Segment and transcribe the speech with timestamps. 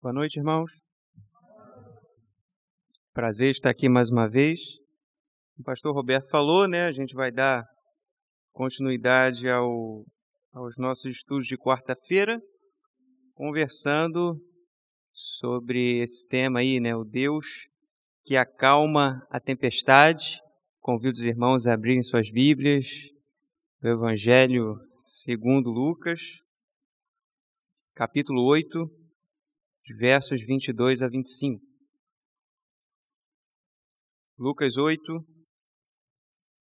[0.00, 0.70] Boa noite, irmãos.
[3.12, 4.60] Prazer estar aqui mais uma vez.
[5.58, 6.86] O pastor Roberto falou, né?
[6.86, 7.64] A gente vai dar
[8.52, 10.04] continuidade ao,
[10.52, 12.40] aos nossos estudos de quarta-feira,
[13.34, 14.40] conversando
[15.12, 16.94] sobre esse tema aí, né?
[16.94, 17.66] O Deus
[18.24, 20.40] que acalma a tempestade.
[20.78, 22.86] Convido os irmãos a abrirem suas Bíblias,
[23.82, 26.20] o Evangelho segundo Lucas,
[27.96, 28.97] capítulo 8,
[29.96, 31.62] versos 22 a 25.
[34.38, 35.00] Lucas 8,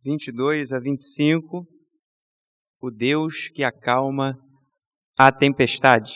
[0.04, 1.68] 22 a 25.
[2.80, 4.38] O Deus que acalma
[5.18, 6.14] a tempestade.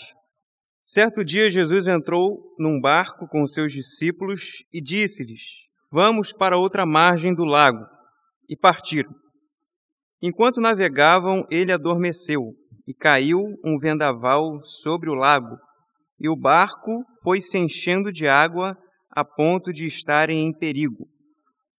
[0.84, 7.34] Certo dia, Jesus entrou num barco com seus discípulos e disse-lhes: Vamos para outra margem
[7.36, 7.86] do lago.
[8.50, 9.14] E partiram.
[10.22, 12.54] Enquanto navegavam, ele adormeceu
[12.88, 15.58] e caiu um vendaval sobre o lago
[16.22, 18.78] e o barco foi se enchendo de água
[19.10, 21.10] a ponto de estarem em perigo.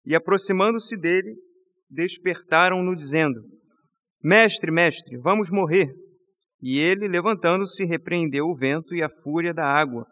[0.04, 1.36] E aproximando-se dele,
[1.88, 3.40] despertaram-no, dizendo:
[4.20, 5.94] Mestre, mestre, vamos morrer.
[6.60, 10.04] E ele, levantando-se, repreendeu o vento e a fúria da água,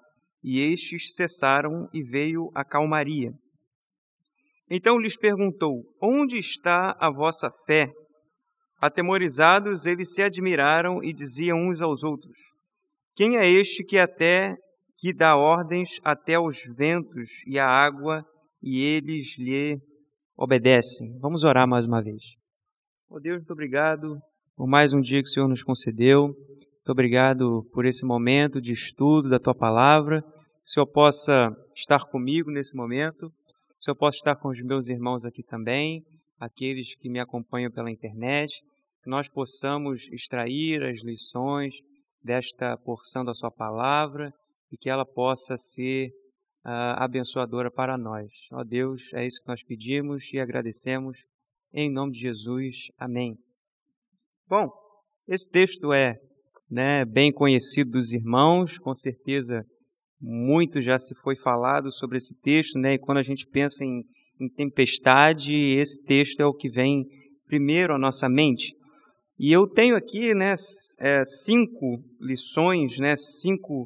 [0.44, 3.32] e estes cessaram e veio a calmaria.
[4.70, 7.91] Então lhes perguntou: Onde está a vossa fé?
[8.80, 12.36] Atemorizados, eles se admiraram e diziam uns aos outros:
[13.20, 14.56] quem é este que até
[14.96, 18.24] que dá ordens até aos ventos e à água
[18.62, 19.78] e eles lhe
[20.34, 21.18] obedecem?
[21.20, 22.22] Vamos orar mais uma vez.
[23.10, 24.18] Oh Deus, muito obrigado
[24.56, 26.28] por mais um dia que o Senhor nos concedeu.
[26.28, 30.22] Muito obrigado por esse momento de estudo da tua palavra.
[30.22, 30.28] Que
[30.64, 33.28] o Senhor possa estar comigo nesse momento.
[33.28, 36.02] Que o Senhor possa estar com os meus irmãos aqui também,
[36.38, 38.62] aqueles que me acompanham pela internet.
[39.04, 41.82] Que nós possamos extrair as lições
[42.22, 44.32] desta porção da Sua palavra
[44.70, 46.08] e que ela possa ser
[46.64, 48.30] uh, abençoadora para nós.
[48.52, 51.18] Ó Deus, é isso que nós pedimos e agradecemos.
[51.72, 53.36] Em nome de Jesus, amém.
[54.48, 54.69] Bom,
[55.28, 56.16] esse texto é
[56.70, 59.64] né, bem conhecido dos irmãos, com certeza
[60.20, 64.02] muito já se foi falado sobre esse texto, né, e quando a gente pensa em,
[64.41, 67.04] em tempestade, esse texto é o que vem
[67.47, 68.75] primeiro à nossa mente.
[69.42, 70.54] E eu tenho aqui né,
[71.00, 73.84] é, cinco lições, né, cinco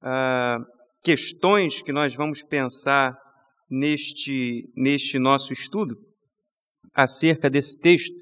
[0.00, 0.64] uh,
[1.02, 3.12] questões que nós vamos pensar
[3.68, 5.96] neste, neste nosso estudo
[6.94, 8.14] acerca desse texto.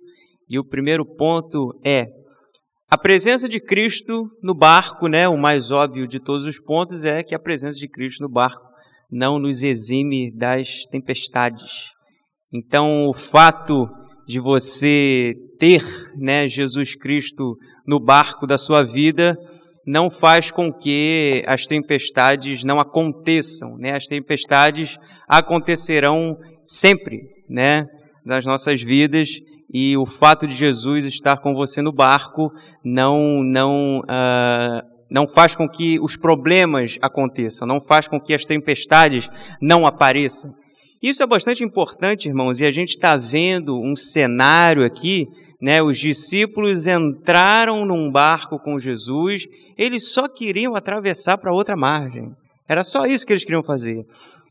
[0.48, 2.06] E o primeiro ponto é
[2.88, 5.28] a presença de Cristo no barco, né?
[5.28, 8.64] O mais óbvio de todos os pontos é que a presença de Cristo no barco
[9.10, 11.91] não nos exime das tempestades.
[12.50, 13.86] Então, o fato
[14.27, 15.85] de você ter
[16.17, 19.37] né, Jesus Cristo no barco da sua vida
[19.87, 23.95] não faz com que as tempestades não aconteçam, né?
[23.95, 24.97] As tempestades
[25.29, 27.87] acontecerão sempre, né,
[28.25, 29.29] nas nossas vidas
[29.73, 32.51] e o fato de Jesus estar com você no barco
[32.83, 38.45] não não uh, não faz com que os problemas aconteçam, não faz com que as
[38.45, 39.29] tempestades
[39.61, 40.55] não apareçam.
[41.04, 45.28] Isso é bastante importante, irmãos, e a gente está vendo um cenário aqui,
[45.60, 45.82] né?
[45.82, 52.34] Os discípulos entraram num barco com Jesus, eles só queriam atravessar para outra margem.
[52.66, 54.06] Era só isso que eles queriam fazer.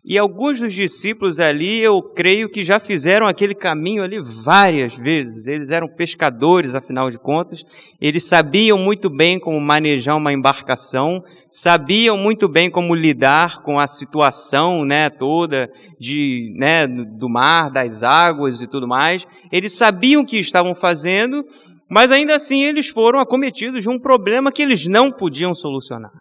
[0.06, 5.48] E alguns dos discípulos ali, eu creio que já fizeram aquele caminho ali várias vezes.
[5.48, 7.64] Eles eram pescadores, afinal de contas.
[8.02, 13.88] Eles sabiam muito bem como manejar uma embarcação, sabiam muito bem como lidar com a
[13.88, 19.26] situação, né, toda de, né, do mar, das águas e tudo mais.
[19.54, 21.46] Eles sabiam o que estavam fazendo,
[21.90, 26.12] mas ainda assim eles foram acometidos de um problema que eles não podiam solucionar.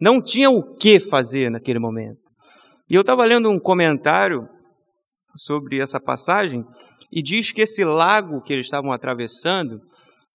[0.00, 2.25] Não tinham o que fazer naquele momento.
[2.88, 4.48] E eu estava lendo um comentário
[5.36, 6.64] sobre essa passagem
[7.12, 9.80] e diz que esse lago que eles estavam atravessando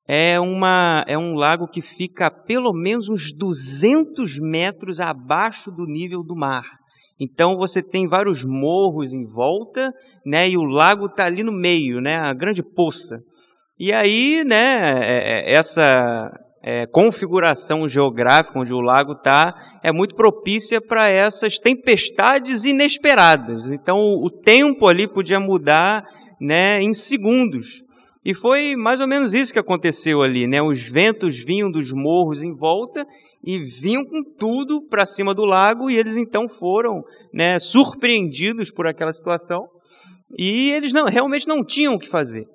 [0.08, 6.24] é, uma, é um lago que fica pelo menos uns 200 metros abaixo do nível
[6.24, 6.66] do mar.
[7.20, 9.94] Então você tem vários morros em volta,
[10.26, 10.50] né?
[10.50, 12.16] E o lago está ali no meio, né?
[12.16, 13.20] A grande poça.
[13.80, 15.00] E aí, né?
[15.00, 16.32] É, é, essa
[16.64, 23.72] é, configuração geográfica onde o lago está é muito propícia para essas tempestades inesperadas.
[23.72, 26.04] Então o tempo ali podia mudar
[26.40, 27.84] né, em segundos.
[28.24, 30.46] E foi mais ou menos isso que aconteceu ali.
[30.46, 30.62] Né?
[30.62, 33.06] Os ventos vinham dos morros em volta
[33.44, 37.02] e vinham com tudo para cima do lago e eles então foram
[37.34, 39.68] né, surpreendidos por aquela situação
[40.38, 42.46] e eles não, realmente não tinham o que fazer.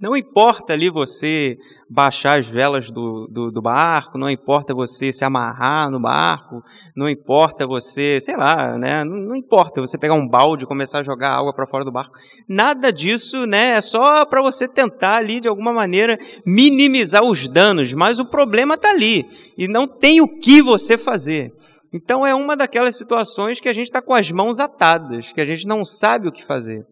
[0.00, 1.58] Não importa ali você
[1.90, 6.62] baixar as velas do, do, do, barco, não importa você se amarrar no barco,
[6.96, 9.04] não importa você, sei lá, né?
[9.04, 11.92] Não, não importa você pegar um balde e começar a jogar água para fora do
[11.92, 12.16] barco.
[12.48, 13.72] Nada disso, né?
[13.72, 18.76] É só para você tentar ali de alguma maneira minimizar os danos, mas o problema
[18.76, 19.26] está ali
[19.58, 21.52] e não tem o que você fazer.
[21.92, 25.46] Então é uma daquelas situações que a gente está com as mãos atadas, que a
[25.46, 26.86] gente não sabe o que fazer.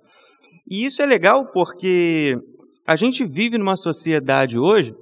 [0.70, 2.37] E isso é legal porque
[2.88, 4.94] a gente vive numa sociedade hoje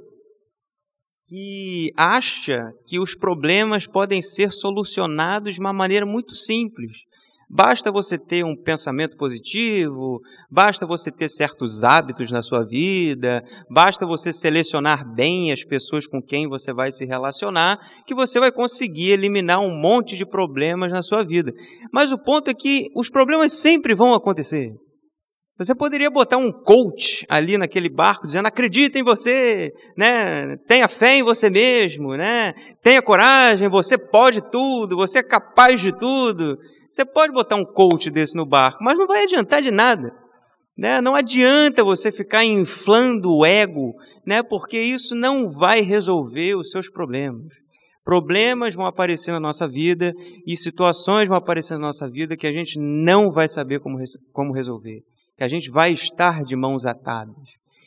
[1.28, 7.04] que acha que os problemas podem ser solucionados de uma maneira muito simples.
[7.48, 14.04] Basta você ter um pensamento positivo, basta você ter certos hábitos na sua vida, basta
[14.04, 19.12] você selecionar bem as pessoas com quem você vai se relacionar, que você vai conseguir
[19.12, 21.52] eliminar um monte de problemas na sua vida.
[21.92, 24.74] Mas o ponto é que os problemas sempre vão acontecer.
[25.58, 30.56] Você poderia botar um coach ali naquele barco dizendo: acredita em você, né?
[30.68, 32.52] tenha fé em você mesmo, né?
[32.82, 36.58] tenha coragem, você pode tudo, você é capaz de tudo.
[36.90, 40.14] Você pode botar um coach desse no barco, mas não vai adiantar de nada.
[40.76, 41.00] Né?
[41.00, 43.94] Não adianta você ficar inflando o ego,
[44.26, 44.42] né?
[44.42, 47.46] porque isso não vai resolver os seus problemas.
[48.04, 50.12] Problemas vão aparecer na nossa vida
[50.46, 53.98] e situações vão aparecer na nossa vida que a gente não vai saber como,
[54.32, 55.02] como resolver
[55.36, 57.34] que a gente vai estar de mãos atadas.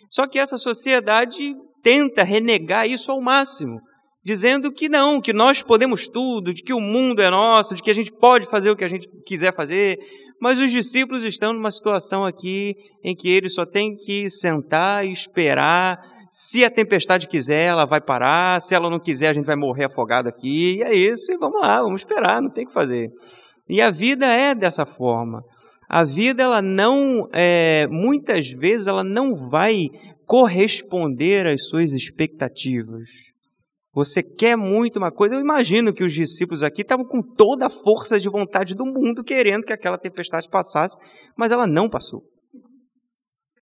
[0.10, 3.80] Só que essa sociedade tenta renegar isso ao máximo,
[4.24, 7.92] dizendo que não, que nós podemos tudo, de que o mundo é nosso, de que
[7.92, 9.98] a gente pode fazer o que a gente quiser fazer.
[10.42, 15.12] Mas os discípulos estão numa situação aqui em que eles só têm que sentar e
[15.12, 16.00] esperar.
[16.32, 18.62] Se a tempestade quiser, ela vai parar.
[18.62, 20.78] Se ela não quiser, a gente vai morrer afogado aqui.
[20.78, 23.10] E é isso, e vamos lá, vamos esperar, não tem o que fazer.
[23.68, 25.44] E a vida é dessa forma.
[25.90, 29.88] A vida, ela não, é, muitas vezes, ela não vai
[30.24, 33.10] corresponder às suas expectativas.
[33.92, 35.34] Você quer muito uma coisa.
[35.34, 39.24] Eu imagino que os discípulos aqui estavam com toda a força de vontade do mundo
[39.24, 40.96] querendo que aquela tempestade passasse,
[41.36, 42.22] mas ela não passou.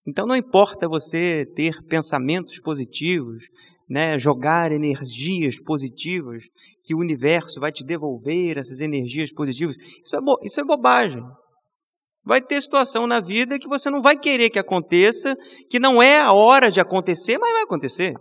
[0.05, 3.45] Então não importa você ter pensamentos positivos,
[3.89, 6.43] né, jogar energias positivas,
[6.83, 9.77] que o universo vai te devolver essas energias positivas.
[10.03, 11.23] Isso é, isso é bobagem.
[12.27, 15.33] Vai ter situação na vida que você não vai querer que aconteça,
[15.69, 18.13] que não é a hora de acontecer, mas vai acontecer.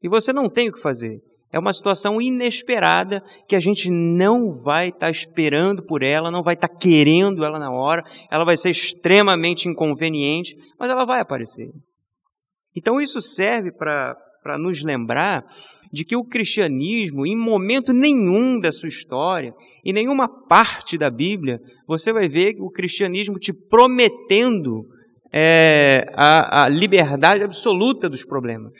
[0.00, 1.18] E você não tem o que fazer.
[1.52, 6.44] É uma situação inesperada que a gente não vai estar tá esperando por ela, não
[6.44, 11.20] vai estar tá querendo ela na hora, ela vai ser extremamente inconveniente, mas ela vai
[11.20, 11.68] aparecer.
[12.76, 15.44] Então isso serve para nos lembrar
[15.92, 19.54] de que o cristianismo, em momento nenhum da sua história,
[19.84, 24.86] em nenhuma parte da Bíblia, você vai ver o cristianismo te prometendo
[25.32, 28.72] é, a, a liberdade absoluta dos problemas.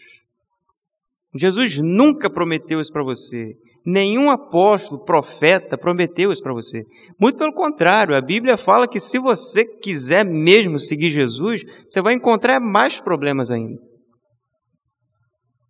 [1.34, 3.54] Jesus nunca prometeu isso para você.
[3.84, 6.82] Nenhum apóstolo, profeta prometeu isso para você.
[7.18, 12.14] Muito pelo contrário, a Bíblia fala que se você quiser mesmo seguir Jesus, você vai
[12.14, 13.87] encontrar mais problemas ainda.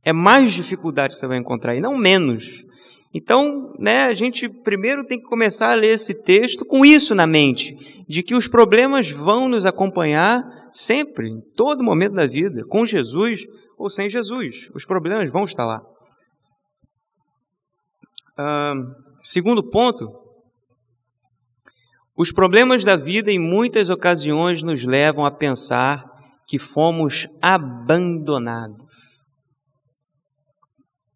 [0.05, 2.65] É mais dificuldade que você vai encontrar e não menos.
[3.13, 7.27] Então, né, a gente primeiro tem que começar a ler esse texto com isso na
[7.27, 7.75] mente,
[8.07, 10.43] de que os problemas vão nos acompanhar
[10.73, 13.41] sempre, em todo momento da vida, com Jesus
[13.79, 14.69] ou sem Jesus.
[14.75, 15.81] Os problemas vão estar lá.
[18.37, 18.75] Ah,
[19.21, 20.07] segundo ponto,
[22.17, 26.05] os problemas da vida em muitas ocasiões nos levam a pensar
[26.47, 29.08] que fomos abandonados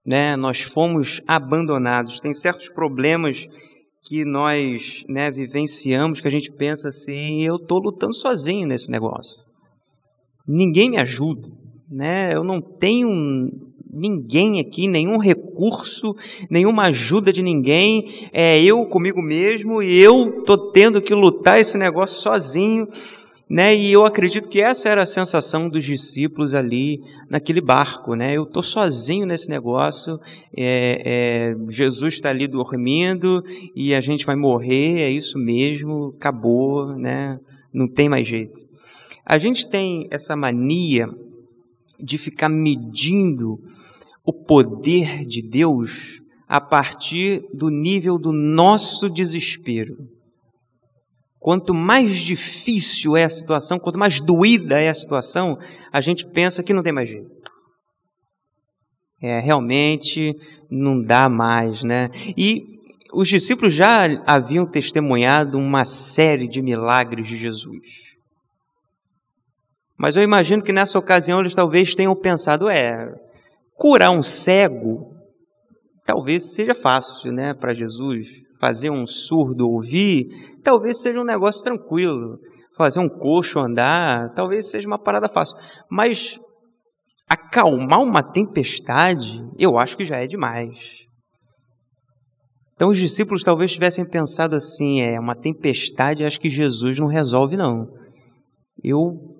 [0.04, 2.20] né, nós fomos abandonados.
[2.20, 3.46] Tem certos problemas
[4.04, 9.36] que nós né, vivenciamos que a gente pensa assim: eu estou lutando sozinho nesse negócio.
[10.46, 11.48] Ninguém me ajuda.
[11.90, 12.34] Né?
[12.34, 13.08] Eu não tenho
[13.92, 16.14] ninguém aqui, nenhum recurso,
[16.50, 18.28] nenhuma ajuda de ninguém.
[18.32, 22.86] É eu comigo mesmo e eu estou tendo que lutar esse negócio sozinho.
[23.52, 23.76] Né?
[23.76, 28.14] E eu acredito que essa era a sensação dos discípulos ali naquele barco.
[28.14, 28.34] Né?
[28.34, 30.18] Eu estou sozinho nesse negócio,
[30.56, 33.44] é, é, Jesus está ali dormindo
[33.76, 37.38] e a gente vai morrer, é isso mesmo, acabou, né?
[37.74, 38.58] não tem mais jeito.
[39.22, 41.06] A gente tem essa mania
[42.00, 43.60] de ficar medindo
[44.24, 49.94] o poder de Deus a partir do nível do nosso desespero.
[51.42, 55.58] Quanto mais difícil é a situação, quanto mais doída é a situação,
[55.92, 57.30] a gente pensa que não tem mais jeito.
[59.20, 60.36] É, realmente
[60.70, 62.10] não dá mais, né?
[62.36, 62.62] E
[63.12, 68.12] os discípulos já haviam testemunhado uma série de milagres de Jesus.
[69.98, 73.12] Mas eu imagino que nessa ocasião eles talvez tenham pensado: é,
[73.76, 75.12] curar um cego
[76.04, 78.28] talvez seja fácil, né, para Jesus.
[78.60, 80.28] Fazer um surdo ouvir,
[80.62, 82.38] talvez seja um negócio tranquilo.
[82.76, 85.56] Fazer um coxo andar, talvez seja uma parada fácil.
[85.90, 86.38] Mas
[87.28, 91.02] acalmar uma tempestade, eu acho que já é demais.
[92.74, 97.56] Então os discípulos talvez tivessem pensado assim: é uma tempestade, acho que Jesus não resolve,
[97.56, 97.86] não.
[98.82, 99.32] Eu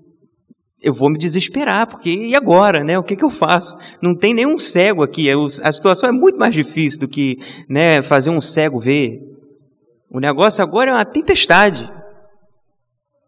[0.83, 2.99] eu vou me desesperar, porque e agora, né?
[2.99, 3.77] O que, que eu faço?
[4.03, 5.29] Não tem nenhum cego aqui.
[5.63, 7.39] A situação é muito mais difícil do que
[7.69, 9.21] né, fazer um cego ver.
[10.13, 11.91] O negócio agora é uma tempestade.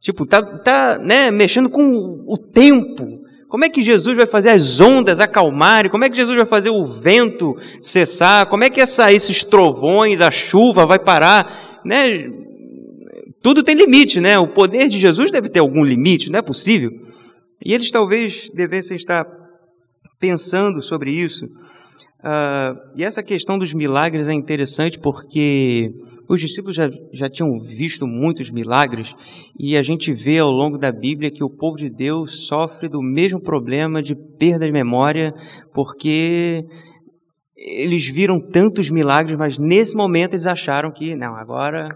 [0.03, 1.83] Tipo, tá, tá né, mexendo com
[2.29, 3.23] o tempo.
[3.49, 5.91] Como é que Jesus vai fazer as ondas acalmarem?
[5.91, 8.47] Como é que Jesus vai fazer o vento cessar?
[8.51, 11.81] Como é que essa, esses trovões, a chuva vai parar?
[11.87, 12.29] Né?
[13.41, 14.39] Tudo tem limite, né?
[14.39, 16.91] O poder de Jesus deve ter algum limite, não é possível.
[17.65, 19.25] E eles talvez devessem estar
[20.21, 21.47] pensando sobre isso.
[21.47, 25.91] Uh, e essa questão dos milagres é interessante porque
[26.29, 29.15] os discípulos já, já tinham visto muitos milagres
[29.59, 33.01] e a gente vê ao longo da Bíblia que o povo de Deus sofre do
[33.03, 35.33] mesmo problema de perda de memória
[35.73, 36.65] porque
[37.57, 41.89] eles viram tantos milagres, mas nesse momento eles acharam que, não, agora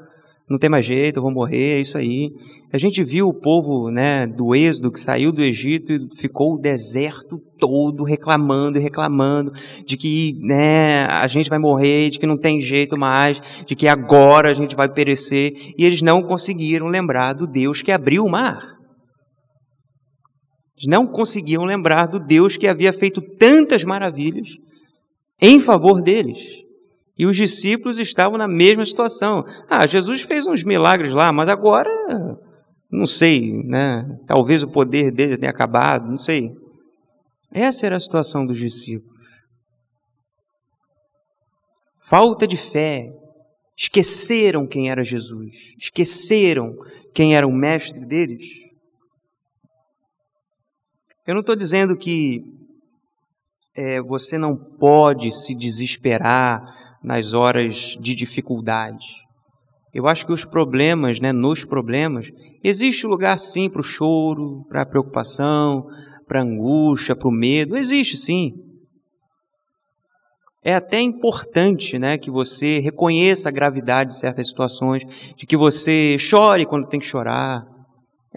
[0.48, 2.30] não tem mais jeito, eu vou morrer, é isso aí.
[2.72, 6.60] A gente viu o povo né, do Êxodo que saiu do Egito e ficou o
[6.60, 9.52] deserto todo reclamando e reclamando
[9.84, 13.88] de que né, a gente vai morrer, de que não tem jeito mais, de que
[13.88, 15.52] agora a gente vai perecer.
[15.76, 18.78] E eles não conseguiram lembrar do Deus que abriu o mar.
[20.76, 24.50] Eles não conseguiam lembrar do Deus que havia feito tantas maravilhas
[25.40, 26.38] em favor deles.
[27.18, 29.44] E os discípulos estavam na mesma situação.
[29.68, 31.90] Ah, Jesus fez uns milagres lá, mas agora,
[32.90, 34.06] não sei, né?
[34.24, 36.52] Talvez o poder dele tenha acabado, não sei.
[37.52, 39.18] Essa era a situação dos discípulos.
[42.08, 43.12] Falta de fé.
[43.76, 45.74] Esqueceram quem era Jesus.
[45.78, 46.74] Esqueceram
[47.14, 48.46] quem era o mestre deles.
[51.26, 52.42] Eu não estou dizendo que
[53.76, 56.60] é, você não pode se desesperar
[57.02, 59.06] nas horas de dificuldade.
[59.94, 62.28] Eu acho que os problemas, né, nos problemas,
[62.62, 65.86] existe lugar sim para o choro, para a preocupação,
[66.28, 68.52] para a angústia, para o medo, existe sim.
[70.62, 75.02] É até importante né, que você reconheça a gravidade de certas situações,
[75.36, 77.64] de que você chore quando tem que chorar.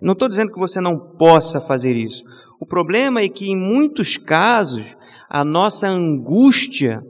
[0.01, 2.23] Não estou dizendo que você não possa fazer isso.
[2.59, 4.95] O problema é que, em muitos casos,
[5.29, 7.01] a nossa angústia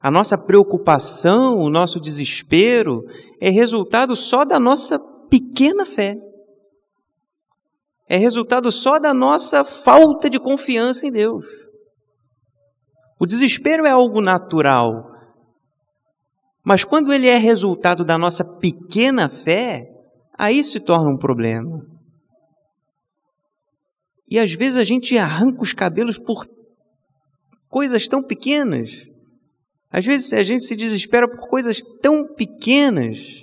[0.00, 3.04] a nossa preocupação, o nosso desespero
[3.38, 6.16] é resultado só da nossa pequena fé.
[8.12, 11.46] É resultado só da nossa falta de confiança em Deus.
[13.20, 15.12] O desespero é algo natural.
[16.64, 19.86] Mas quando ele é resultado da nossa pequena fé,
[20.36, 21.86] aí se torna um problema.
[24.28, 26.44] E às vezes a gente arranca os cabelos por
[27.68, 29.06] coisas tão pequenas.
[29.88, 33.39] Às vezes a gente se desespera por coisas tão pequenas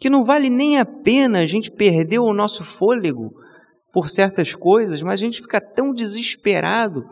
[0.00, 3.34] que não vale nem a pena a gente perder o nosso fôlego
[3.92, 7.04] por certas coisas, mas a gente fica tão desesperado.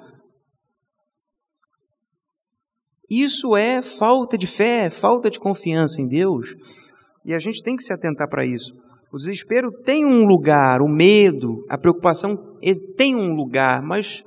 [3.10, 6.54] Isso é falta de fé, falta de confiança em Deus,
[7.26, 8.72] e a gente tem que se atentar para isso.
[9.12, 12.34] O desespero tem um lugar, o medo, a preocupação
[12.96, 14.22] tem um lugar, mas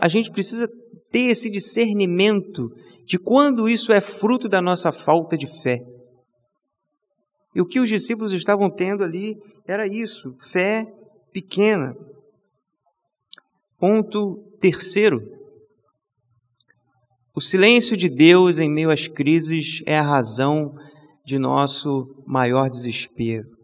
[0.00, 0.66] a gente precisa
[1.10, 2.70] ter esse discernimento
[3.06, 5.93] de quando isso é fruto da nossa falta de fé.
[7.54, 10.86] E o que os discípulos estavam tendo ali era isso, fé
[11.32, 11.94] pequena.
[13.78, 15.18] Ponto terceiro.
[17.34, 20.74] O silêncio de Deus em meio às crises é a razão
[21.24, 23.54] de nosso maior desespero.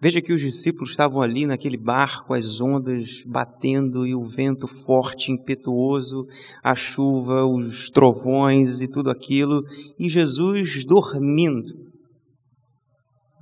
[0.00, 5.32] Veja que os discípulos estavam ali naquele barco, as ondas batendo e o vento forte,
[5.32, 6.26] impetuoso,
[6.62, 9.62] a chuva, os trovões e tudo aquilo,
[9.98, 11.85] e Jesus dormindo.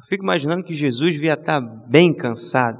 [0.08, 2.78] Fico imaginando que Jesus devia estar bem cansado,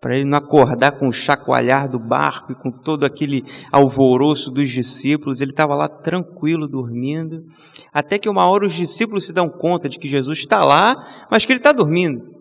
[0.00, 4.70] para ele não acordar com o chacoalhar do barco e com todo aquele alvoroço dos
[4.70, 7.44] discípulos, ele estava lá tranquilo, dormindo,
[7.92, 11.44] até que uma hora os discípulos se dão conta de que Jesus está lá, mas
[11.44, 12.38] que ele está dormindo.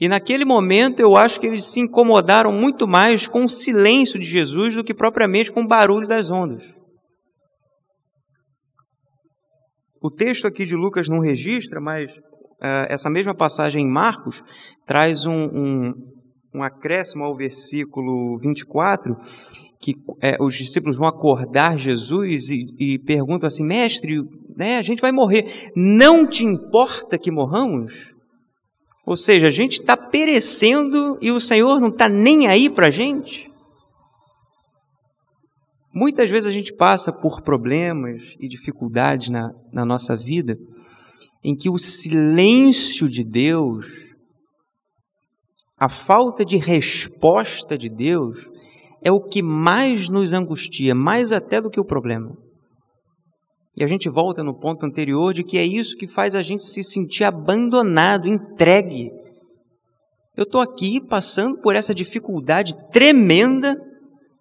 [0.00, 4.24] E naquele momento eu acho que eles se incomodaram muito mais com o silêncio de
[4.24, 6.64] Jesus do que propriamente com o barulho das ondas.
[10.00, 12.12] O texto aqui de Lucas não registra, mas
[12.60, 14.42] essa mesma passagem em Marcos
[14.86, 15.94] traz um, um,
[16.54, 19.16] um acréscimo ao versículo 24,
[19.80, 24.22] que é, os discípulos vão acordar Jesus e, e perguntam assim: Mestre,
[24.56, 28.12] né, a gente vai morrer, não te importa que morramos?
[29.06, 32.90] Ou seja, a gente está perecendo e o Senhor não está nem aí para a
[32.90, 33.48] gente?
[35.94, 40.58] Muitas vezes a gente passa por problemas e dificuldades na, na nossa vida
[41.42, 43.86] em que o silêncio de Deus,
[45.78, 48.48] a falta de resposta de Deus,
[49.02, 52.36] é o que mais nos angustia, mais até do que o problema.
[53.76, 56.64] E a gente volta no ponto anterior de que é isso que faz a gente
[56.64, 59.08] se sentir abandonado, entregue.
[60.36, 63.76] Eu estou aqui passando por essa dificuldade tremenda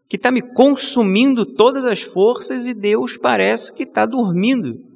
[0.09, 4.86] que está me consumindo todas as forças e Deus parece que está dormindo.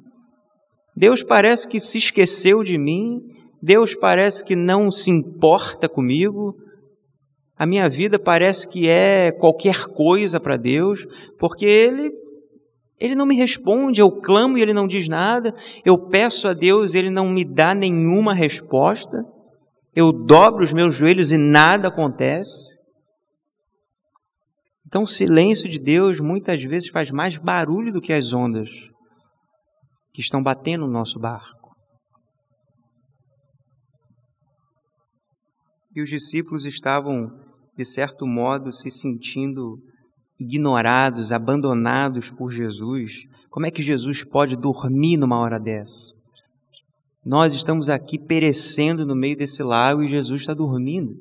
[0.94, 3.20] Deus parece que se esqueceu de mim,
[3.62, 6.54] Deus parece que não se importa comigo,
[7.56, 11.06] a minha vida parece que é qualquer coisa para Deus,
[11.38, 12.10] porque Ele,
[12.98, 16.92] Ele não me responde, eu clamo e Ele não diz nada, eu peço a Deus
[16.92, 19.24] e Ele não me dá nenhuma resposta,
[19.94, 22.80] eu dobro os meus joelhos e nada acontece.
[24.86, 28.91] Então, o silêncio de Deus muitas vezes faz mais barulho do que as ondas
[30.12, 31.70] que estão batendo no nosso barco.
[35.94, 37.30] E os discípulos estavam,
[37.76, 39.78] de certo modo, se sentindo
[40.40, 43.24] ignorados, abandonados por Jesus.
[43.50, 46.14] Como é que Jesus pode dormir numa hora dessa?
[47.24, 51.14] Nós estamos aqui perecendo no meio desse lago e Jesus está dormindo.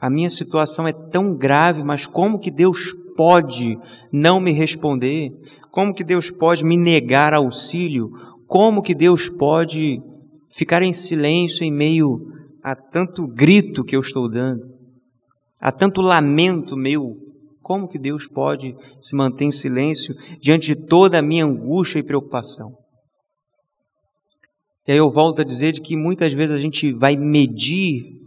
[0.00, 3.76] A minha situação é tão grave, mas como que Deus pode
[4.12, 5.30] não me responder?
[5.72, 8.10] Como que Deus pode me negar auxílio?
[8.46, 10.00] Como que Deus pode
[10.50, 12.20] ficar em silêncio em meio
[12.62, 14.62] a tanto grito que eu estou dando?
[15.60, 17.16] A tanto lamento meu?
[17.60, 22.04] Como que Deus pode se manter em silêncio diante de toda a minha angústia e
[22.04, 22.70] preocupação?
[24.86, 28.18] E aí eu volto a dizer de que muitas vezes a gente vai medir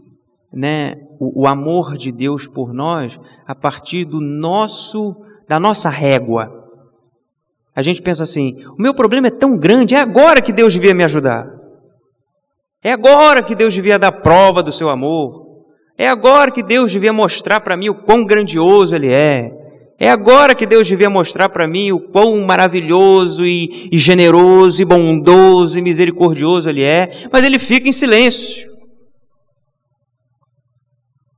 [0.53, 5.15] né, o, o amor de Deus por nós a partir do nosso
[5.47, 6.49] da nossa régua.
[7.75, 10.93] A gente pensa assim: o meu problema é tão grande, é agora que Deus devia
[10.93, 11.47] me ajudar.
[12.83, 15.41] É agora que Deus devia dar prova do seu amor.
[15.97, 19.51] É agora que Deus devia mostrar para mim o quão grandioso Ele é.
[19.99, 24.85] É agora que Deus devia mostrar para mim o quão maravilhoso e, e generoso e
[24.85, 27.27] bondoso e misericordioso Ele é.
[27.31, 28.70] Mas Ele fica em silêncio.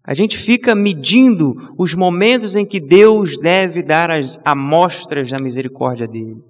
[0.06, 6.06] A gente fica medindo os momentos em que Deus deve dar as amostras da misericórdia
[6.06, 6.44] dele,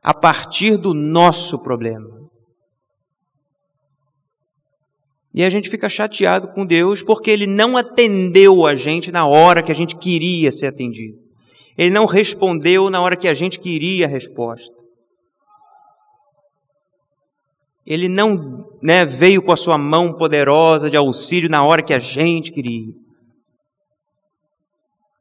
[0.00, 2.14] a partir do nosso problema.
[5.34, 9.64] E a gente fica chateado com Deus porque ele não atendeu a gente na hora
[9.64, 11.18] que a gente queria ser atendido.
[11.76, 14.83] Ele não respondeu na hora que a gente queria a resposta.
[17.86, 21.98] Ele não né, veio com a sua mão poderosa de auxílio na hora que a
[21.98, 22.92] gente queria.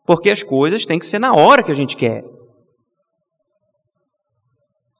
[0.05, 2.23] Porque as coisas têm que ser na hora que a gente quer.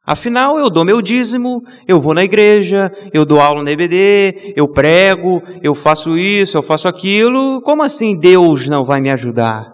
[0.05, 4.67] Afinal, eu dou meu dízimo, eu vou na igreja, eu dou aula na EBD, eu
[4.67, 7.61] prego, eu faço isso, eu faço aquilo.
[7.61, 9.73] Como assim Deus não vai me ajudar?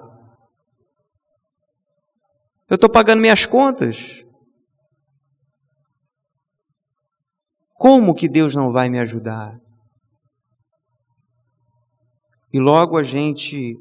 [2.70, 4.24] Eu estou pagando minhas contas.
[7.80, 9.58] Como que Deus não vai me ajudar?
[12.52, 13.74] E logo a gente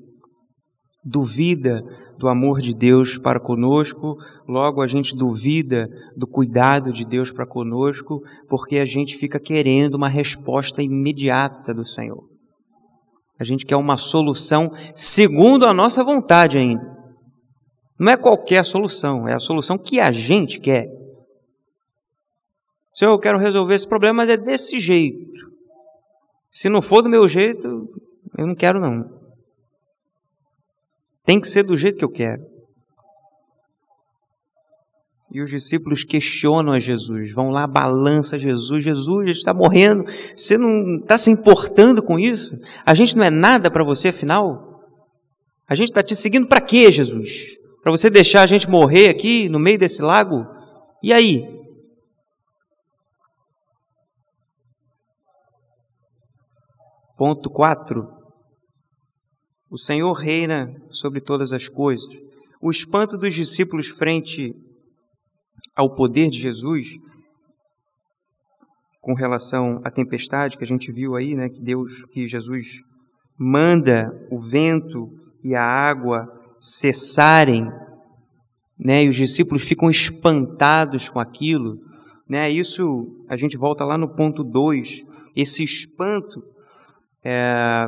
[1.04, 1.82] duvida
[2.16, 4.14] do amor de Deus para conosco,
[4.46, 9.96] logo a gente duvida do cuidado de Deus para conosco, porque a gente fica querendo
[9.96, 12.22] uma resposta imediata do Senhor.
[13.40, 16.96] A gente quer uma solução segundo a nossa vontade ainda.
[17.98, 20.86] Não é qualquer solução, é a solução que a gente quer.
[22.98, 25.48] Senhor, eu quero resolver esse problema, mas é desse jeito.
[26.50, 27.68] Se não for do meu jeito,
[28.36, 29.04] eu não quero não.
[31.24, 32.42] Tem que ser do jeito que eu quero.
[35.32, 40.04] E os discípulos questionam a Jesus, vão lá, balança Jesus, Jesus, a gente está morrendo,
[40.36, 42.56] você não está se importando com isso?
[42.84, 44.82] A gente não é nada para você, afinal?
[45.68, 47.58] A gente está te seguindo para quê, Jesus?
[47.80, 50.44] Para você deixar a gente morrer aqui no meio desse lago?
[51.00, 51.57] E aí?
[57.18, 58.06] Ponto 4.
[59.68, 62.08] O Senhor reina sobre todas as coisas.
[62.62, 64.54] O espanto dos discípulos frente
[65.74, 66.90] ao poder de Jesus
[69.00, 72.82] com relação à tempestade que a gente viu aí, né, que Deus, que Jesus
[73.36, 75.08] manda o vento
[75.42, 76.24] e a água
[76.56, 77.64] cessarem,
[78.78, 81.78] né, e os discípulos ficam espantados com aquilo,
[82.28, 85.02] né, isso a gente volta lá no ponto 2,
[85.34, 86.42] esse espanto,
[87.24, 87.86] é,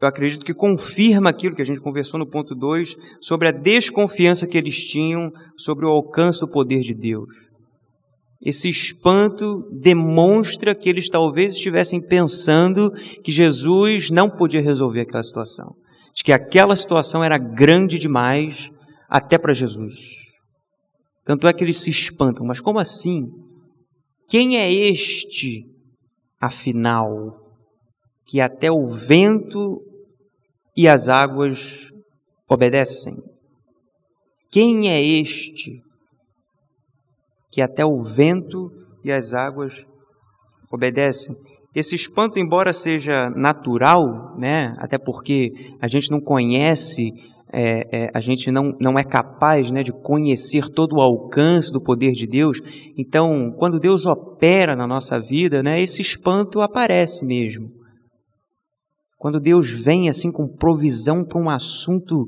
[0.00, 4.46] eu acredito que confirma aquilo que a gente conversou no ponto 2, sobre a desconfiança
[4.46, 7.46] que eles tinham sobre o alcance do poder de Deus.
[8.42, 12.92] Esse espanto demonstra que eles talvez estivessem pensando
[13.24, 15.74] que Jesus não podia resolver aquela situação,
[16.14, 18.70] de que aquela situação era grande demais
[19.08, 19.94] até para Jesus.
[21.24, 23.26] Tanto é que eles se espantam, mas como assim?
[24.28, 25.62] Quem é este,
[26.40, 27.45] afinal,
[28.26, 29.80] que até o vento
[30.76, 31.90] e as águas
[32.48, 33.14] obedecem?
[34.50, 35.82] Quem é este
[37.56, 38.70] que até o vento
[39.02, 39.86] e as águas
[40.70, 41.34] obedecem.
[41.74, 47.10] Esse espanto, embora seja natural, né, até porque a gente não conhece,
[47.50, 51.80] é, é, a gente não, não é capaz né, de conhecer todo o alcance do
[51.80, 52.60] poder de Deus,
[52.94, 57.70] então, quando Deus opera na nossa vida, né, esse espanto aparece mesmo.
[59.26, 62.26] Quando Deus vem assim com provisão para um assunto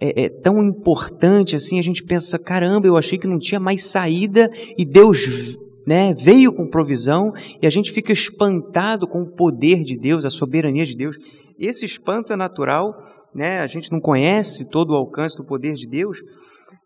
[0.00, 3.86] é, é, tão importante assim, a gente pensa, caramba, eu achei que não tinha mais
[3.86, 4.48] saída
[4.78, 9.98] e Deus né, veio com provisão e a gente fica espantado com o poder de
[9.98, 11.16] Deus, a soberania de Deus.
[11.58, 12.94] Esse espanto é natural,
[13.34, 16.18] né, a gente não conhece todo o alcance do poder de Deus,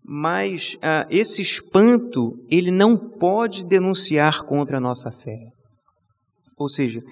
[0.03, 5.37] mas ah, esse espanto ele não pode denunciar contra a nossa fé.
[6.59, 7.03] Ou seja,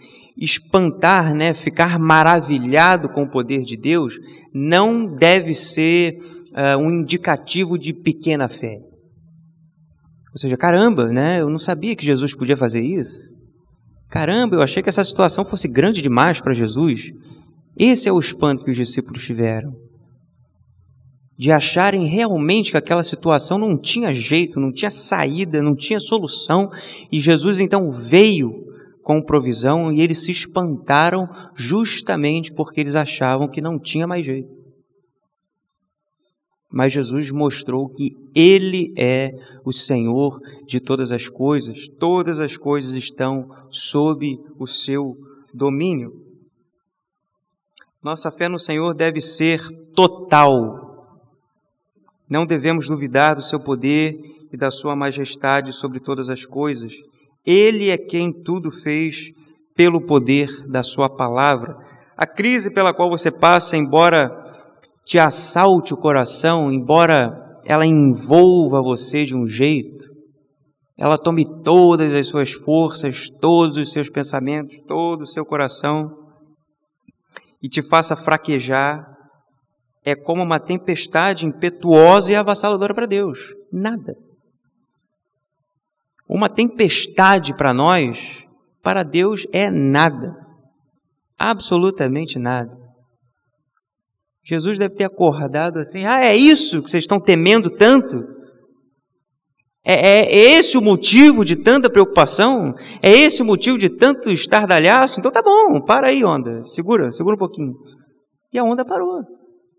[0.40, 4.14] espantar, né, ficar maravilhado com o poder de Deus,
[4.54, 6.14] não deve ser
[6.52, 8.78] uh, um indicativo de pequena fé.
[10.32, 13.28] Ou seja, caramba, né, eu não sabia que Jesus podia fazer isso.
[14.08, 17.10] Caramba, eu achei que essa situação fosse grande demais para Jesus.
[17.76, 19.72] Esse é o espanto que os discípulos tiveram.
[21.38, 26.70] De acharem realmente que aquela situação não tinha jeito, não tinha saída, não tinha solução,
[27.10, 28.69] e Jesus então veio
[29.10, 34.48] com provisão e eles se espantaram justamente porque eles achavam que não tinha mais jeito.
[36.70, 39.32] Mas Jesus mostrou que Ele é
[39.64, 45.16] o Senhor de todas as coisas, todas as coisas estão sob o seu
[45.52, 46.12] domínio.
[48.00, 49.60] Nossa fé no Senhor deve ser
[49.92, 51.18] total.
[52.28, 54.16] Não devemos duvidar do seu poder
[54.52, 56.94] e da sua majestade sobre todas as coisas.
[57.44, 59.32] Ele é quem tudo fez
[59.74, 61.76] pelo poder da Sua palavra.
[62.16, 64.30] A crise pela qual você passa, embora
[65.04, 70.08] te assalte o coração, embora ela envolva você de um jeito,
[70.96, 76.14] ela tome todas as suas forças, todos os seus pensamentos, todo o seu coração
[77.62, 79.06] e te faça fraquejar,
[80.04, 83.54] é como uma tempestade impetuosa e avassaladora para Deus.
[83.72, 84.14] Nada.
[86.32, 88.44] Uma tempestade para nós,
[88.80, 90.32] para Deus é nada.
[91.36, 92.78] Absolutamente nada.
[94.44, 98.22] Jesus deve ter acordado assim: ah, é isso que vocês estão temendo tanto?
[99.84, 102.76] É, é, esse o motivo de tanta preocupação?
[103.02, 105.18] É esse o motivo de tanto estardalhaço?
[105.18, 106.62] Então tá bom, para aí, onda.
[106.62, 107.74] Segura, segura um pouquinho.
[108.52, 109.24] E a onda parou.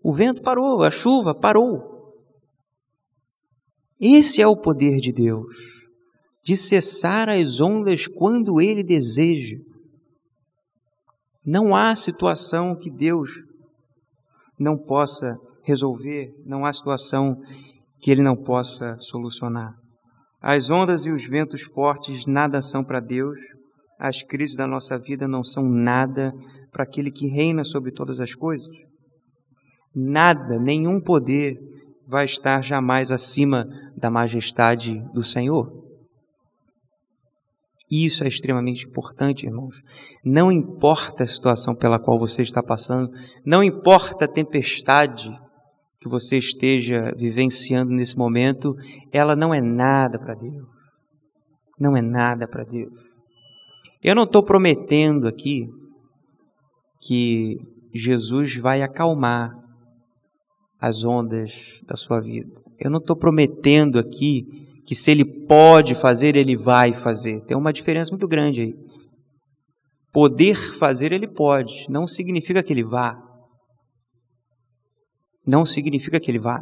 [0.04, 1.80] O vento parou, a chuva parou.
[3.98, 5.81] Esse é o poder de Deus
[6.42, 9.56] de cessar as ondas quando Ele deseja.
[11.44, 13.30] Não há situação que Deus
[14.58, 17.36] não possa resolver, não há situação
[18.00, 19.74] que Ele não possa solucionar.
[20.40, 23.38] As ondas e os ventos fortes nada são para Deus,
[23.98, 26.32] as crises da nossa vida não são nada
[26.72, 28.74] para aquele que reina sobre todas as coisas.
[29.94, 31.60] Nada, nenhum poder
[32.08, 33.64] vai estar jamais acima
[33.96, 35.81] da majestade do Senhor.
[37.92, 39.82] Isso é extremamente importante, irmãos.
[40.24, 43.10] Não importa a situação pela qual você está passando,
[43.44, 45.30] não importa a tempestade
[46.00, 48.74] que você esteja vivenciando nesse momento,
[49.12, 50.66] ela não é nada para Deus.
[51.78, 52.98] Não é nada para Deus.
[54.02, 55.68] Eu não estou prometendo aqui
[56.98, 57.58] que
[57.94, 59.50] Jesus vai acalmar
[60.80, 62.54] as ondas da sua vida.
[62.80, 64.61] Eu não estou prometendo aqui
[64.92, 67.42] que se ele pode fazer, ele vai fazer.
[67.46, 68.74] Tem uma diferença muito grande aí.
[70.12, 73.16] Poder fazer, ele pode, não significa que ele vá.
[75.46, 76.60] Não significa que ele vá.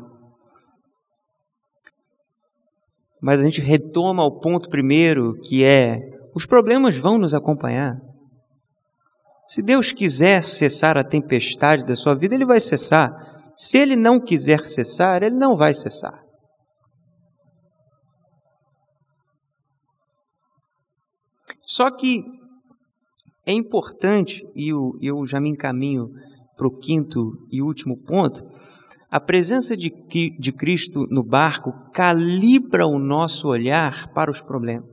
[3.20, 5.98] Mas a gente retoma o ponto primeiro, que é
[6.32, 7.96] Os problemas vão nos acompanhar.
[9.44, 13.10] Se Deus quiser cessar a tempestade da sua vida, Ele vai cessar.
[13.56, 16.29] Se Ele não quiser cessar, Ele não vai cessar.
[21.70, 22.24] Só que
[23.46, 26.10] é importante, e eu, eu já me encaminho
[26.56, 28.44] para o quinto e último ponto,
[29.08, 29.88] a presença de,
[30.36, 34.90] de Cristo no barco calibra o nosso olhar para os problemas.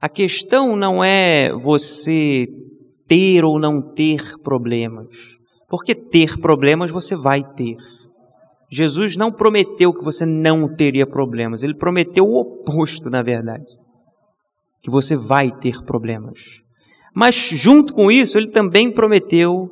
[0.00, 2.48] A questão não é você
[3.06, 5.06] ter ou não ter problemas,
[5.68, 7.76] porque ter problemas você vai ter.
[8.68, 13.78] Jesus não prometeu que você não teria problemas, ele prometeu o oposto, na verdade,
[14.82, 16.60] que você vai ter problemas.
[17.14, 19.68] Mas junto com isso, ele também prometeu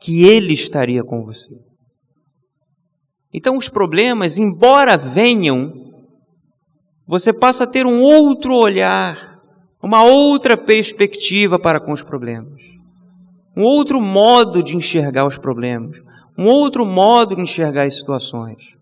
[0.00, 1.54] que ele estaria com você.
[3.32, 5.72] Então, os problemas, embora venham,
[7.06, 9.40] você passa a ter um outro olhar,
[9.82, 12.60] uma outra perspectiva para com os problemas,
[13.56, 15.98] um outro modo de enxergar os problemas,
[16.38, 18.76] um outro modo de enxergar as situações.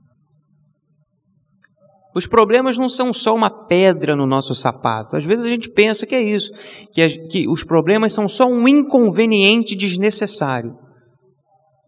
[2.14, 5.16] Os problemas não são só uma pedra no nosso sapato.
[5.16, 6.50] Às vezes a gente pensa que é isso,
[6.92, 10.70] que, que os problemas são só um inconveniente desnecessário.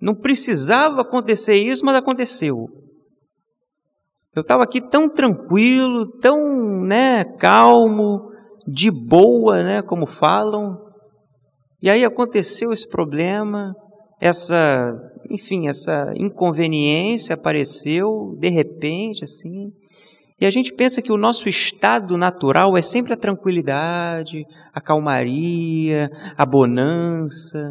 [0.00, 2.56] Não precisava acontecer isso, mas aconteceu.
[4.34, 8.30] Eu estava aqui tão tranquilo, tão né, calmo,
[8.66, 10.76] de boa, né, como falam.
[11.82, 13.74] E aí aconteceu esse problema,
[14.20, 14.92] essa,
[15.30, 19.70] enfim, essa inconveniência apareceu de repente, assim.
[20.42, 26.10] E a gente pensa que o nosso estado natural é sempre a tranquilidade, a calmaria,
[26.36, 27.70] a bonança.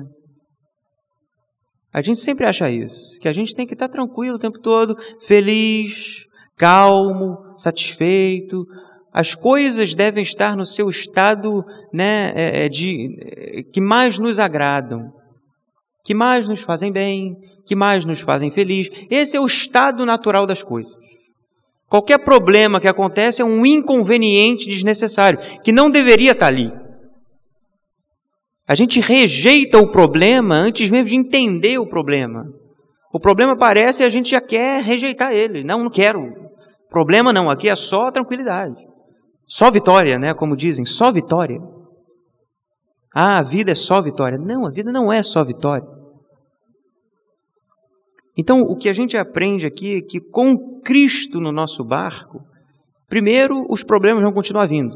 [1.94, 4.96] A gente sempre acha isso, que a gente tem que estar tranquilo o tempo todo,
[5.20, 6.24] feliz,
[6.56, 8.66] calmo, satisfeito.
[9.12, 14.40] As coisas devem estar no seu estado né, é, é, de, é, que mais nos
[14.40, 15.12] agradam,
[16.06, 18.90] que mais nos fazem bem, que mais nos fazem feliz.
[19.10, 21.02] Esse é o estado natural das coisas.
[21.92, 26.72] Qualquer problema que acontece é um inconveniente desnecessário, que não deveria estar ali.
[28.66, 32.46] A gente rejeita o problema antes mesmo de entender o problema.
[33.14, 35.66] O problema aparece e a gente já quer rejeitar ele.
[35.66, 36.22] Não, não quero.
[36.90, 38.78] Problema não, aqui é só tranquilidade.
[39.46, 40.34] Só vitória, né?
[40.34, 41.60] Como dizem, só vitória.
[43.14, 44.38] Ah, a vida é só vitória.
[44.38, 45.86] Não, a vida não é só vitória.
[48.38, 52.42] Então, o que a gente aprende aqui é que com Cristo no nosso barco,
[53.08, 54.96] primeiro os problemas vão continuar vindo.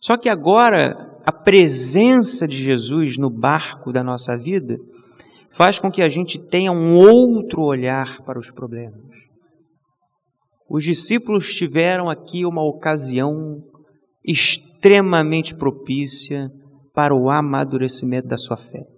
[0.00, 4.76] Só que agora a presença de Jesus no barco da nossa vida
[5.50, 9.00] faz com que a gente tenha um outro olhar para os problemas.
[10.68, 13.62] Os discípulos tiveram aqui uma ocasião
[14.24, 16.48] extremamente propícia
[16.92, 18.95] para o amadurecimento da sua fé.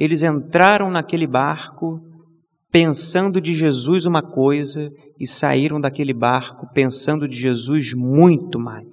[0.00, 2.00] Eles entraram naquele barco
[2.70, 8.86] pensando de Jesus uma coisa e saíram daquele barco pensando de Jesus muito mais.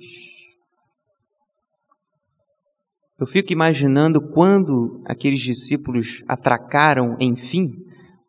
[3.19, 7.71] Eu fico imaginando quando aqueles discípulos atracaram, enfim,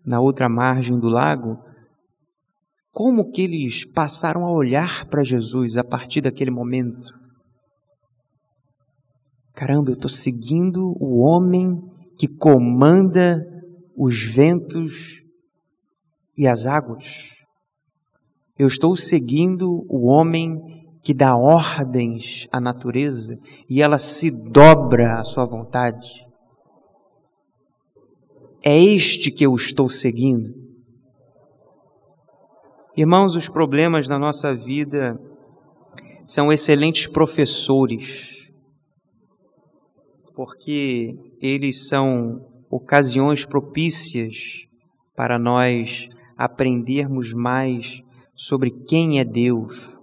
[0.04, 1.58] na outra margem do lago,
[2.92, 7.10] como que eles passaram a olhar para Jesus a partir daquele momento.
[9.54, 13.44] Caramba, eu estou seguindo o homem que comanda
[13.96, 15.22] os ventos
[16.36, 17.30] e as águas.
[18.58, 20.58] Eu estou seguindo o homem
[21.02, 26.08] que dá ordens à natureza e ela se dobra à sua vontade.
[28.62, 30.52] É este que eu estou seguindo.
[32.96, 35.20] Irmãos, os problemas da nossa vida
[36.24, 38.48] são excelentes professores,
[40.34, 44.66] porque eles são ocasiões propícias
[45.14, 48.02] para nós aprendermos mais
[48.34, 49.96] sobre quem é Deus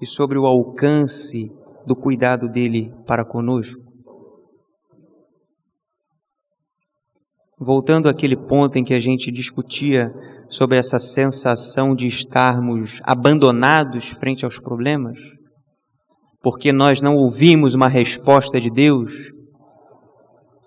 [0.00, 1.48] e sobre o alcance
[1.86, 3.82] do cuidado dele para conosco.
[7.58, 10.12] Voltando àquele ponto em que a gente discutia
[10.48, 15.18] sobre essa sensação de estarmos abandonados frente aos problemas,
[16.42, 19.12] porque nós não ouvimos uma resposta de Deus.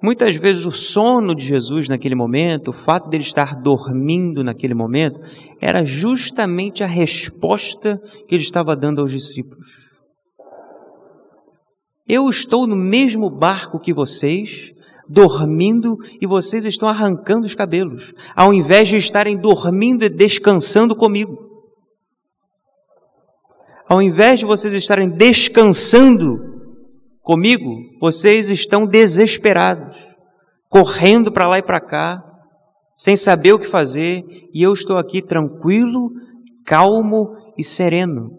[0.01, 5.19] Muitas vezes o sono de Jesus naquele momento, o fato dele estar dormindo naquele momento,
[5.59, 9.89] era justamente a resposta que ele estava dando aos discípulos.
[12.07, 14.71] Eu estou no mesmo barco que vocês,
[15.07, 21.49] dormindo, e vocês estão arrancando os cabelos, ao invés de estarem dormindo e descansando comigo.
[23.89, 26.48] ao invés de vocês estarem descansando
[27.29, 29.95] comigo, vocês estão desesperados,
[30.67, 32.23] correndo para lá e para cá,
[32.95, 36.09] sem saber o que fazer, e eu estou aqui tranquilo,
[36.65, 38.31] calmo e sereno.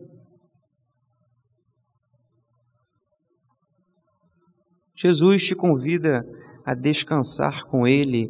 [4.97, 6.25] Jesus te convida
[6.67, 8.29] a descansar com Ele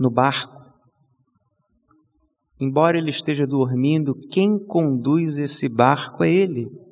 [0.00, 0.56] no barco.
[2.58, 6.85] Embora ele esteja dormindo, quem conduz esse barco é Ele.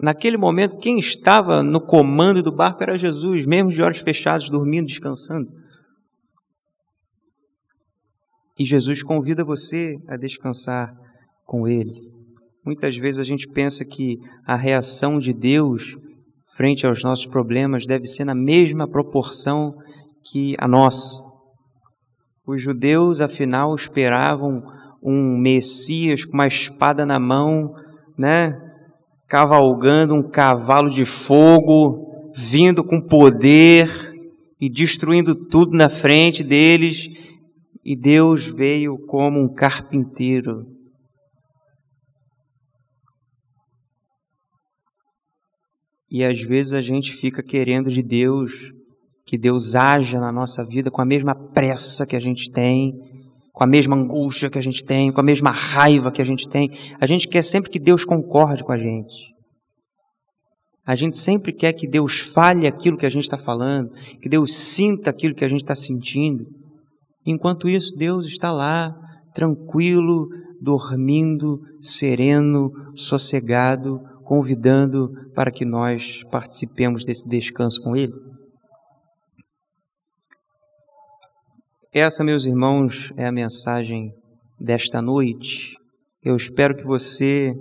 [0.00, 4.86] Naquele momento, quem estava no comando do barco era Jesus, mesmo de olhos fechados, dormindo,
[4.86, 5.46] descansando.
[8.58, 10.94] E Jesus convida você a descansar
[11.44, 12.00] com Ele.
[12.64, 15.94] Muitas vezes a gente pensa que a reação de Deus
[16.56, 19.72] frente aos nossos problemas deve ser na mesma proporção
[20.24, 21.22] que a nossa.
[22.46, 24.62] Os judeus, afinal, esperavam
[25.02, 27.72] um Messias com uma espada na mão,
[28.18, 28.58] né?
[29.26, 33.90] Cavalgando um cavalo de fogo, vindo com poder
[34.60, 37.08] e destruindo tudo na frente deles.
[37.84, 40.76] E Deus veio como um carpinteiro
[46.10, 48.72] E às vezes a gente fica querendo de Deus
[49.24, 52.94] que Deus haja na nossa vida com a mesma pressa que a gente tem,
[53.56, 56.46] com a mesma angústia que a gente tem, com a mesma raiva que a gente
[56.46, 56.68] tem.
[57.00, 59.32] A gente quer sempre que Deus concorde com a gente.
[60.86, 63.88] A gente sempre quer que Deus fale aquilo que a gente está falando,
[64.20, 66.44] que Deus sinta aquilo que a gente está sentindo.
[67.26, 68.94] Enquanto isso, Deus está lá,
[69.34, 70.28] tranquilo,
[70.60, 78.12] dormindo, sereno, sossegado, convidando para que nós participemos desse descanso com Ele.
[81.98, 84.12] Essa, meus irmãos, é a mensagem
[84.60, 85.78] desta noite.
[86.22, 87.54] Eu espero que você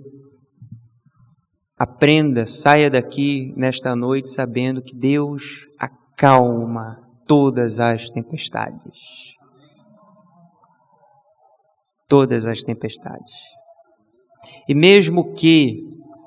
[1.79, 9.37] aprenda, saia daqui nesta noite sabendo que Deus acalma todas as tempestades.
[12.05, 13.35] Todas as tempestades.
[14.67, 15.79] E mesmo que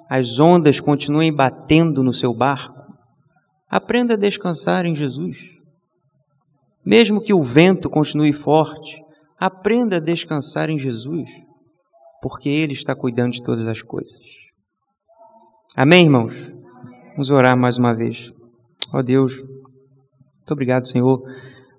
[0.09, 2.91] as ondas continuem batendo no seu barco,
[3.69, 5.58] aprenda a descansar em Jesus.
[6.89, 8.99] Mesmo que o vento continue forte,
[9.39, 11.29] aprenda a descansar em Jesus,
[12.23, 14.25] porque Ele está cuidando de todas as coisas.
[15.77, 16.35] Amém, irmãos?
[17.11, 18.33] Vamos orar mais uma vez.
[18.91, 21.21] Ó oh Deus, muito obrigado, Senhor,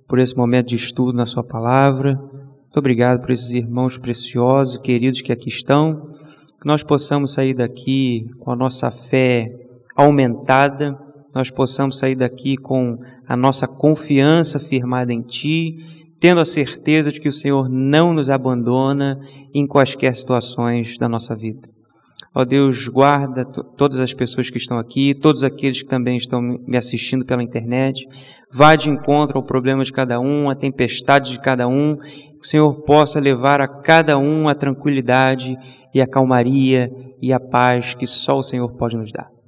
[0.07, 2.13] por esse momento de estudo na Sua palavra.
[2.13, 6.07] Muito obrigado por esses irmãos preciosos, queridos que aqui estão
[6.61, 9.49] que nós possamos sair daqui com a nossa fé
[9.95, 10.95] aumentada,
[11.33, 15.77] nós possamos sair daqui com a nossa confiança firmada em Ti,
[16.19, 19.19] tendo a certeza de que o Senhor não nos abandona
[19.53, 21.69] em quaisquer situações da nossa vida.
[22.33, 26.75] Ó Deus, guarda todas as pessoas que estão aqui, todos aqueles que também estão me
[26.75, 28.07] assistindo pela internet.
[28.51, 31.97] Vá de encontro ao problema de cada um, à tempestade de cada um.
[31.97, 35.55] Que o Senhor possa levar a cada um a tranquilidade
[35.93, 36.89] e a calmaria
[37.21, 39.38] e a paz que só o Senhor pode nos dar.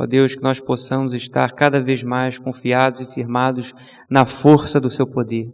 [0.00, 3.74] Ó Deus, que nós possamos estar cada vez mais confiados e firmados
[4.08, 5.52] na força do Seu poder.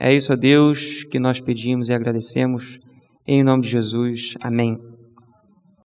[0.00, 2.80] É isso, ó Deus, que nós pedimos e agradecemos.
[3.26, 4.34] Em nome de Jesus.
[4.40, 4.91] Amém.